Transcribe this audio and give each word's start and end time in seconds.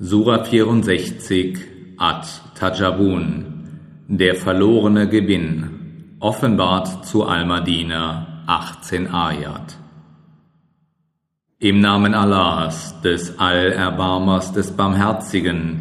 Sura 0.00 0.44
64 0.44 1.58
Ad 1.96 2.24
Tajabun 2.54 4.06
Der 4.06 4.36
verlorene 4.36 5.08
Gewinn 5.08 6.14
Offenbart 6.20 7.04
zu 7.04 7.24
Al-Madina 7.24 8.44
18 8.46 9.08
Ayat. 9.08 9.76
Im 11.58 11.80
Namen 11.80 12.14
Allahs, 12.14 13.00
des 13.02 13.40
Allerbarmers, 13.40 14.52
des 14.52 14.70
Barmherzigen, 14.70 15.80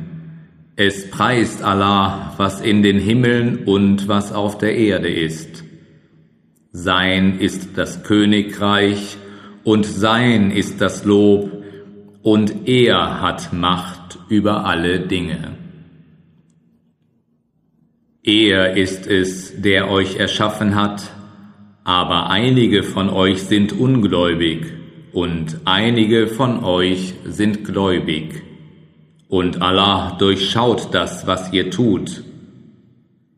es 0.76 1.12
preist 1.12 1.62
Allah, 1.64 2.34
was 2.38 2.60
in 2.62 2.82
den 2.82 2.98
Himmeln 2.98 3.66
und 3.66 4.08
was 4.08 4.34
auf 4.34 4.58
der 4.58 4.76
Erde 4.76 5.10
ist. 5.10 5.64
Sein 6.72 7.38
ist 7.38 7.78
das 7.78 8.02
Königreich 8.02 9.18
und 9.64 9.86
sein 9.86 10.50
ist 10.50 10.82
das 10.82 11.06
Lob, 11.06 11.57
und 12.24 12.68
er 12.68 13.22
hat 13.22 13.54
Macht 13.54 14.20
über 14.30 14.66
alle 14.66 15.00
Dinge. 15.00 15.56
Er 18.24 18.76
ist 18.76 19.08
es, 19.08 19.62
der 19.62 19.90
euch 19.90 20.18
erschaffen 20.18 20.76
hat, 20.76 21.10
aber 21.86 22.30
einige 22.30 22.84
von 22.84 23.10
euch 23.10 23.44
sind 23.44 23.72
ungläubig 23.72 24.66
und 25.14 25.62
einige 25.64 26.28
von 26.28 26.64
euch 26.64 27.14
sind 27.24 27.64
gläubig. 27.64 28.44
Und 29.30 29.62
Allah 29.62 30.18
durchschaut 30.20 30.94
das, 30.94 31.26
was 31.26 31.54
ihr 31.54 31.72
tut. 31.72 32.24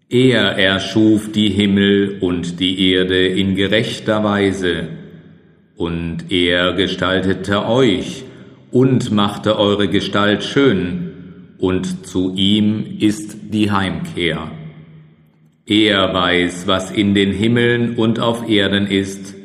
Er 0.10 0.58
erschuf 0.58 1.32
die 1.32 1.50
Himmel 1.50 2.18
und 2.20 2.60
die 2.60 2.92
Erde 2.92 3.28
in 3.28 3.56
gerechter 3.56 4.24
Weise, 4.24 4.88
und 5.76 6.32
er 6.32 6.74
gestaltete 6.74 7.66
euch 7.68 8.24
und 8.72 9.12
machte 9.12 9.58
eure 9.58 9.88
Gestalt 9.88 10.44
schön, 10.44 11.56
und 11.58 12.08
zu 12.08 12.34
ihm 12.36 12.98
ist 13.00 13.38
die 13.54 13.70
Heimkehr. 13.72 14.52
Er 15.66 16.14
weiß, 16.14 16.68
was 16.68 16.90
in 16.90 17.14
den 17.14 17.32
Himmeln 17.32 17.96
und 17.96 18.20
auf 18.20 18.48
Erden 18.48 18.88
ist, 18.88 19.36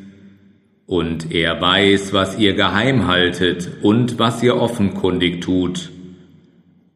und 0.87 1.33
er 1.33 1.61
weiß, 1.61 2.13
was 2.13 2.39
ihr 2.39 2.55
geheim 2.55 3.07
haltet 3.07 3.71
und 3.83 4.19
was 4.19 4.43
ihr 4.43 4.57
offenkundig 4.57 5.41
tut. 5.41 5.91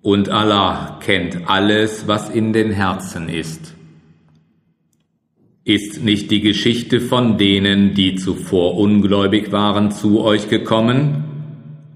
Und 0.03 0.29
Allah 0.29 0.99
kennt 1.03 1.49
alles, 1.49 2.07
was 2.07 2.31
in 2.31 2.53
den 2.53 2.71
Herzen 2.71 3.29
ist. 3.29 3.75
Ist 5.65 6.03
nicht 6.03 6.31
die 6.31 6.41
Geschichte 6.41 7.01
von 7.01 7.37
denen, 7.37 7.95
die 7.95 8.15
zuvor 8.15 8.79
ungläubig 8.79 9.53
waren, 9.53 9.91
zu 9.91 10.21
euch 10.23 10.49
gekommen? 10.49 11.28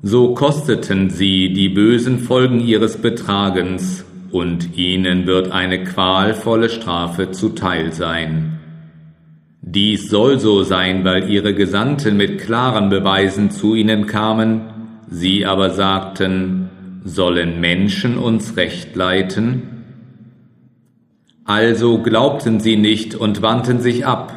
So 0.03 0.35
kosteten 0.35 1.11
sie 1.11 1.53
die 1.53 1.69
bösen 1.69 2.19
Folgen 2.19 2.61
ihres 2.61 2.97
Betragens, 2.97 4.05
und 4.33 4.79
ihnen 4.79 5.27
wird 5.27 5.53
eine 5.53 5.85
qualvolle 5.85 6.71
Strafe 6.71 7.33
zuteil 7.33 7.93
sein. 7.93 8.59
Dies 9.61 10.09
soll 10.09 10.41
so 10.41 10.63
sein, 10.63 11.05
weil 11.05 11.29
ihre 11.31 11.55
Gesandten 11.55 12.17
mit 12.17 12.41
klaren 12.41 12.89
Beweisen 12.89 13.51
zu 13.51 13.75
ihnen 13.75 14.07
kamen, 14.07 14.63
sie 15.09 15.45
aber 15.45 15.71
sagten, 15.71 16.71
sollen 17.05 17.61
Menschen 17.61 18.17
uns 18.17 18.57
recht 18.57 18.97
leiten? 18.97 19.85
Also 21.45 21.99
glaubten 21.99 22.59
sie 22.59 22.79
nicht 22.79 23.15
und 23.15 23.43
wandten 23.43 23.81
sich 23.81 24.07
ab, 24.07 24.33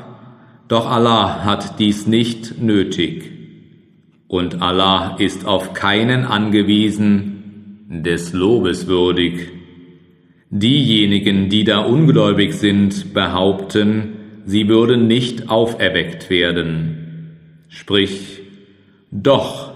doch 0.68 0.92
Allah 0.92 1.46
hat 1.46 1.80
dies 1.80 2.06
nicht 2.06 2.62
nötig 2.62 3.35
und 4.28 4.62
Allah 4.62 5.16
ist 5.20 5.46
auf 5.46 5.74
keinen 5.74 6.26
angewiesen, 6.26 7.36
des 7.90 8.34
Lobes 8.34 8.88
würdig. 8.88 9.50
Diejenigen, 10.50 11.50
die 11.50 11.64
da 11.64 11.80
ungläubig 11.80 12.54
sind, 12.54 13.14
behaupten, 13.14 14.16
sie 14.46 14.68
würden 14.68 15.08
nicht 15.08 15.50
auferweckt 15.50 16.30
werden. 16.30 17.38
Sprich, 17.70 18.42
doch, 19.12 19.72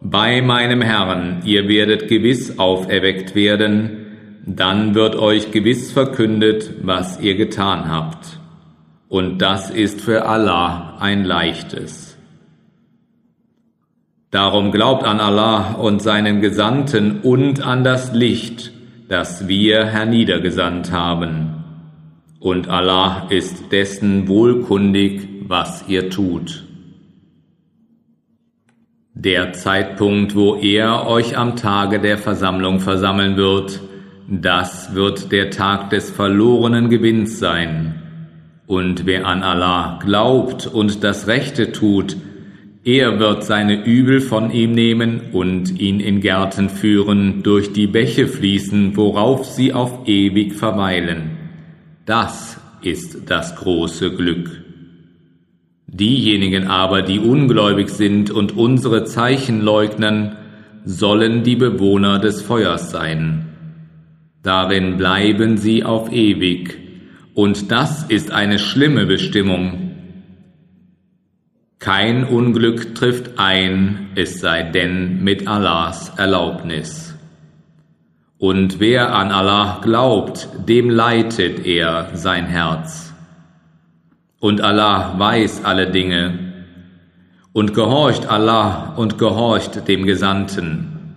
bei 0.00 0.42
meinem 0.42 0.80
Herrn, 0.82 1.42
ihr 1.44 1.68
werdet 1.68 2.08
gewiss 2.08 2.58
auferweckt 2.58 3.34
werden, 3.34 4.06
dann 4.46 4.94
wird 4.94 5.16
euch 5.16 5.50
gewiss 5.50 5.92
verkündet, 5.92 6.70
was 6.82 7.20
ihr 7.20 7.34
getan 7.34 7.90
habt. 7.90 8.38
Und 9.08 9.38
das 9.38 9.70
ist 9.70 10.00
für 10.00 10.26
Allah 10.26 10.96
ein 11.00 11.24
leichtes. 11.24 12.07
Darum 14.30 14.72
glaubt 14.72 15.04
an 15.04 15.20
Allah 15.20 15.72
und 15.72 16.02
seinen 16.02 16.42
Gesandten 16.42 17.20
und 17.22 17.62
an 17.64 17.82
das 17.82 18.12
Licht, 18.12 18.72
das 19.08 19.48
wir 19.48 19.86
herniedergesandt 19.86 20.92
haben. 20.92 21.64
Und 22.38 22.68
Allah 22.68 23.26
ist 23.30 23.72
dessen 23.72 24.28
wohlkundig, 24.28 25.26
was 25.46 25.88
ihr 25.88 26.10
tut. 26.10 26.64
Der 29.14 29.54
Zeitpunkt, 29.54 30.36
wo 30.36 30.56
er 30.56 31.06
euch 31.06 31.36
am 31.36 31.56
Tage 31.56 31.98
der 31.98 32.18
Versammlung 32.18 32.80
versammeln 32.80 33.36
wird, 33.36 33.80
das 34.28 34.94
wird 34.94 35.32
der 35.32 35.50
Tag 35.50 35.88
des 35.88 36.10
verlorenen 36.10 36.90
Gewinns 36.90 37.38
sein. 37.38 38.02
Und 38.66 39.06
wer 39.06 39.26
an 39.26 39.42
Allah 39.42 39.98
glaubt 40.04 40.66
und 40.66 41.02
das 41.02 41.26
Rechte 41.26 41.72
tut, 41.72 42.18
er 42.88 43.18
wird 43.18 43.44
seine 43.44 43.84
Übel 43.84 44.22
von 44.22 44.50
ihm 44.50 44.72
nehmen 44.72 45.20
und 45.32 45.78
ihn 45.78 46.00
in 46.00 46.22
Gärten 46.22 46.70
führen, 46.70 47.42
durch 47.42 47.74
die 47.74 47.86
Bäche 47.86 48.26
fließen, 48.26 48.96
worauf 48.96 49.44
sie 49.44 49.74
auf 49.74 50.08
ewig 50.08 50.54
verweilen. 50.54 51.32
Das 52.06 52.58
ist 52.80 53.28
das 53.28 53.56
große 53.56 54.16
Glück. 54.16 54.62
Diejenigen 55.86 56.66
aber, 56.66 57.02
die 57.02 57.18
ungläubig 57.18 57.90
sind 57.90 58.30
und 58.30 58.56
unsere 58.56 59.04
Zeichen 59.04 59.60
leugnen, 59.60 60.36
sollen 60.86 61.42
die 61.42 61.56
Bewohner 61.56 62.18
des 62.18 62.40
Feuers 62.40 62.90
sein. 62.90 63.48
Darin 64.42 64.96
bleiben 64.96 65.58
sie 65.58 65.84
auf 65.84 66.10
ewig, 66.10 66.78
und 67.34 67.70
das 67.70 68.04
ist 68.04 68.32
eine 68.32 68.58
schlimme 68.58 69.04
Bestimmung. 69.04 69.87
Kein 71.78 72.24
Unglück 72.24 72.96
trifft 72.96 73.38
ein, 73.38 74.08
es 74.16 74.40
sei 74.40 74.64
denn 74.64 75.22
mit 75.22 75.46
Allahs 75.46 76.12
Erlaubnis. 76.16 77.14
Und 78.36 78.80
wer 78.80 79.14
an 79.14 79.30
Allah 79.30 79.78
glaubt, 79.80 80.48
dem 80.66 80.90
leitet 80.90 81.64
er 81.66 82.10
sein 82.14 82.46
Herz. 82.46 83.14
Und 84.40 84.60
Allah 84.60 85.14
weiß 85.18 85.64
alle 85.64 85.88
Dinge. 85.88 86.52
Und 87.52 87.74
gehorcht 87.74 88.26
Allah 88.26 88.94
und 88.96 89.16
gehorcht 89.16 89.86
dem 89.86 90.04
Gesandten. 90.04 91.14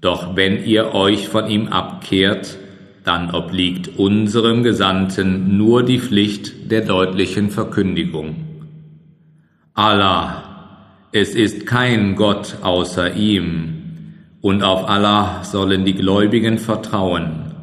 Doch 0.00 0.36
wenn 0.36 0.64
ihr 0.64 0.94
euch 0.94 1.28
von 1.28 1.48
ihm 1.48 1.68
abkehrt, 1.68 2.56
dann 3.04 3.30
obliegt 3.34 3.98
unserem 3.98 4.62
Gesandten 4.62 5.58
nur 5.58 5.82
die 5.82 5.98
Pflicht 5.98 6.70
der 6.70 6.80
deutlichen 6.80 7.50
Verkündigung. 7.50 8.51
Allah, 9.74 11.08
es 11.12 11.34
ist 11.34 11.66
kein 11.66 12.14
Gott 12.14 12.56
außer 12.60 13.14
ihm, 13.14 14.14
und 14.42 14.62
auf 14.62 14.86
Allah 14.86 15.44
sollen 15.44 15.86
die 15.86 15.94
Gläubigen 15.94 16.58
vertrauen. 16.58 17.54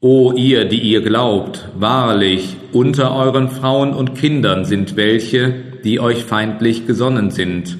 O 0.00 0.32
ihr, 0.32 0.66
die 0.66 0.80
ihr 0.80 1.00
glaubt, 1.00 1.66
wahrlich, 1.78 2.56
unter 2.72 3.16
euren 3.16 3.48
Frauen 3.48 3.94
und 3.94 4.14
Kindern 4.14 4.66
sind 4.66 4.96
welche, 4.96 5.54
die 5.84 6.00
euch 6.00 6.24
feindlich 6.24 6.86
gesonnen 6.86 7.30
sind, 7.30 7.78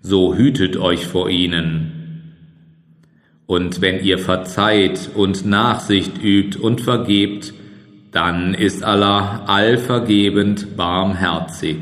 so 0.00 0.34
hütet 0.34 0.76
euch 0.76 1.06
vor 1.06 1.30
ihnen. 1.30 2.32
Und 3.46 3.80
wenn 3.80 4.02
ihr 4.02 4.18
verzeiht 4.18 5.10
und 5.14 5.46
Nachsicht 5.46 6.20
übt 6.20 6.58
und 6.58 6.80
vergebt, 6.80 7.54
dann 8.10 8.54
ist 8.54 8.82
Allah 8.82 9.44
allvergebend 9.46 10.76
barmherzig. 10.76 11.76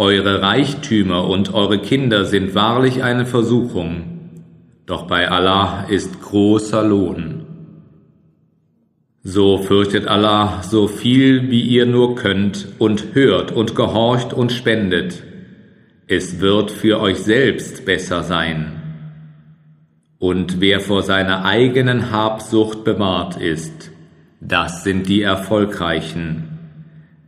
Eure 0.00 0.42
Reichtümer 0.42 1.28
und 1.28 1.52
eure 1.54 1.80
Kinder 1.80 2.24
sind 2.24 2.54
wahrlich 2.54 3.02
eine 3.02 3.26
Versuchung, 3.26 4.44
doch 4.86 5.08
bei 5.08 5.28
Allah 5.28 5.86
ist 5.88 6.22
großer 6.22 6.84
Lohn. 6.84 7.44
So 9.24 9.58
fürchtet 9.58 10.06
Allah 10.06 10.62
so 10.62 10.86
viel, 10.86 11.50
wie 11.50 11.62
ihr 11.62 11.84
nur 11.84 12.14
könnt, 12.14 12.68
und 12.78 13.14
hört 13.14 13.50
und 13.50 13.74
gehorcht 13.74 14.32
und 14.32 14.52
spendet. 14.52 15.24
Es 16.06 16.38
wird 16.38 16.70
für 16.70 17.00
euch 17.00 17.18
selbst 17.18 17.84
besser 17.84 18.22
sein. 18.22 18.80
Und 20.20 20.60
wer 20.60 20.78
vor 20.78 21.02
seiner 21.02 21.44
eigenen 21.44 22.12
Habsucht 22.12 22.84
bewahrt 22.84 23.36
ist, 23.36 23.90
das 24.40 24.84
sind 24.84 25.08
die 25.08 25.22
Erfolgreichen. 25.22 26.47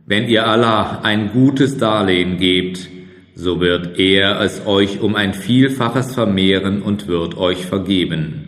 Wenn 0.05 0.27
ihr 0.27 0.47
Allah 0.47 1.01
ein 1.03 1.31
gutes 1.31 1.77
Darlehen 1.77 2.37
gebt, 2.37 2.89
so 3.35 3.59
wird 3.59 3.97
er 3.99 4.41
es 4.41 4.65
euch 4.65 5.01
um 5.01 5.15
ein 5.15 5.33
Vielfaches 5.33 6.13
vermehren 6.13 6.81
und 6.81 7.07
wird 7.07 7.37
euch 7.37 7.65
vergeben. 7.65 8.47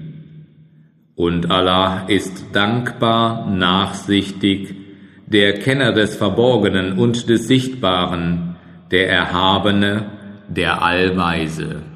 Und 1.15 1.51
Allah 1.51 2.05
ist 2.07 2.47
dankbar, 2.53 3.49
nachsichtig, 3.49 4.75
der 5.27 5.59
Kenner 5.59 5.93
des 5.93 6.15
Verborgenen 6.15 6.97
und 6.97 7.29
des 7.29 7.47
Sichtbaren, 7.47 8.55
der 8.91 9.09
Erhabene, 9.09 10.05
der 10.49 10.83
Allweise. 10.83 11.92